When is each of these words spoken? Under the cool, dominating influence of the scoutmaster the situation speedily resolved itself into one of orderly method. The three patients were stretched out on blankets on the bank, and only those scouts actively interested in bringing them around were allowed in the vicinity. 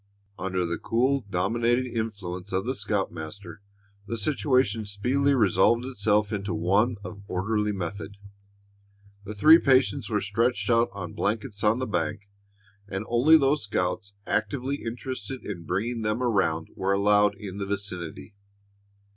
Under 0.39 0.65
the 0.65 0.79
cool, 0.79 1.25
dominating 1.29 1.95
influence 1.95 2.51
of 2.51 2.65
the 2.65 2.73
scoutmaster 2.73 3.61
the 4.07 4.17
situation 4.17 4.83
speedily 4.87 5.35
resolved 5.35 5.85
itself 5.85 6.33
into 6.33 6.55
one 6.55 6.95
of 7.03 7.21
orderly 7.27 7.71
method. 7.71 8.17
The 9.25 9.35
three 9.35 9.59
patients 9.59 10.09
were 10.09 10.19
stretched 10.19 10.71
out 10.71 10.89
on 10.91 11.13
blankets 11.13 11.63
on 11.63 11.77
the 11.77 11.85
bank, 11.85 12.29
and 12.87 13.05
only 13.09 13.37
those 13.37 13.65
scouts 13.65 14.15
actively 14.25 14.77
interested 14.77 15.45
in 15.45 15.67
bringing 15.67 16.01
them 16.01 16.23
around 16.23 16.69
were 16.75 16.93
allowed 16.93 17.35
in 17.35 17.59
the 17.59 17.67
vicinity. 17.67 18.33